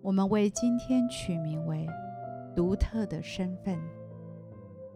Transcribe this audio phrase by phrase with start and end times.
[0.00, 1.86] 我们为今天取名为
[2.54, 3.76] “独特的身份”。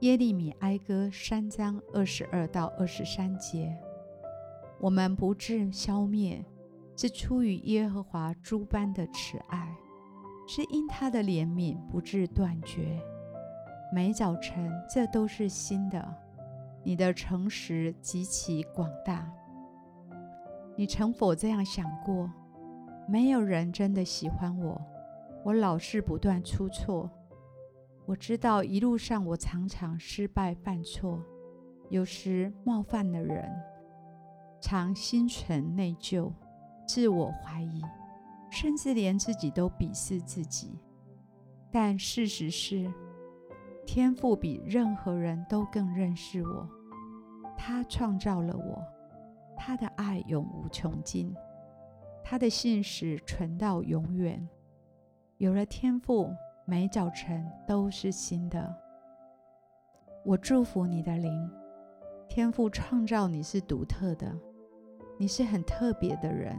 [0.01, 3.77] 耶利米哀歌三章二十二到二十三节：
[4.81, 6.45] 我们不致消灭，
[6.97, 9.69] 是出于耶和华诸般的慈爱，
[10.47, 13.01] 是因他的怜悯不致断绝。
[13.93, 16.15] 每早晨，这都是新的。
[16.85, 19.31] 你的诚实极其广大。
[20.77, 22.29] 你曾否这样想过？
[23.09, 24.81] 没有人真的喜欢我。
[25.45, 27.11] 我老是不断出错，
[28.07, 31.21] 我知道一路上我常常失败犯错，
[31.89, 33.51] 有时冒犯了人，
[34.61, 36.33] 常心存内疚、
[36.87, 37.83] 自我怀疑，
[38.51, 40.79] 甚至连自己都鄙视自己。
[41.73, 42.89] 但事实是，
[43.85, 46.69] 天赋比任何人都更认识我，
[47.59, 48.81] 他创造了我，
[49.57, 51.35] 他的爱永无穷尽，
[52.33, 54.49] 他的信使存到永远。
[55.37, 58.75] 有了天赋，每早晨都是新的。
[60.25, 61.51] 我祝福你的灵，
[62.31, 64.35] 天赋创造你是独特的，
[65.19, 66.59] 你是很特别的人，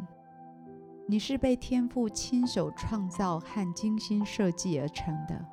[1.08, 5.44] 你是被天赋亲手创造和精心设计而成的。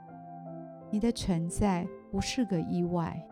[0.90, 3.26] 你的存在不是个意外，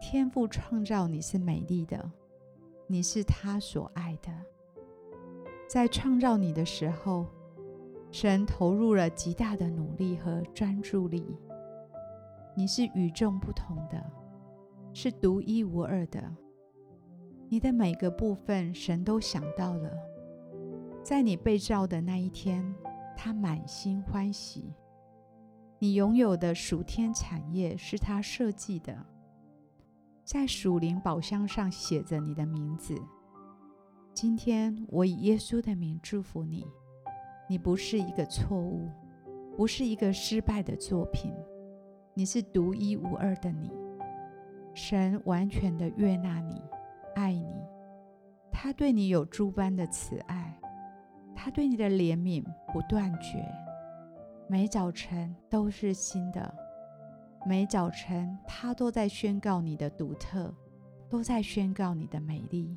[0.00, 2.10] 天赋创造你是美丽的，
[2.86, 4.32] 你是他所爱的。
[5.70, 7.24] 在创造你的时候，
[8.10, 11.24] 神投入了极大的努力和专注力。
[12.56, 14.04] 你是与众不同的，
[14.92, 16.20] 是独一无二的。
[17.48, 19.92] 你的每个部分，神都想到了。
[21.04, 22.74] 在你被造的那一天，
[23.16, 24.74] 他满心欢喜。
[25.78, 29.06] 你拥有的属天产业是他设计的，
[30.24, 33.00] 在属灵宝箱上写着你的名字。
[34.20, 36.66] 今天，我以耶稣的名祝福你。
[37.48, 38.86] 你不是一个错误，
[39.56, 41.32] 不是一个失败的作品，
[42.12, 43.70] 你是独一无二的你。
[44.74, 46.60] 神完全的悦纳你，
[47.14, 47.46] 爱你，
[48.52, 50.54] 他对你有诸般的慈爱，
[51.34, 52.44] 他对你的怜悯
[52.74, 53.42] 不断绝。
[54.50, 56.54] 每早晨都是新的，
[57.46, 60.54] 每早晨他都在宣告你的独特，
[61.08, 62.76] 都在宣告你的美丽。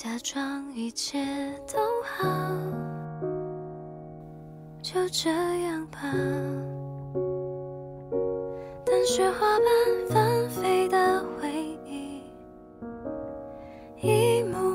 [0.00, 1.18] 假装一切
[1.66, 2.24] 都好，
[4.80, 5.98] 就这样吧。
[8.86, 11.50] 但雪花般纷飞的回
[11.84, 12.22] 忆，
[14.00, 14.67] 一幕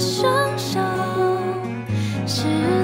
[0.00, 0.78] 双手
[2.26, 2.81] 是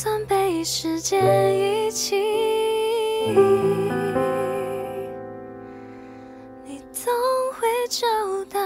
[0.00, 1.20] 算被时间
[1.58, 2.14] 遗弃。
[6.64, 7.12] 你总
[7.54, 8.06] 会找
[8.48, 8.60] 到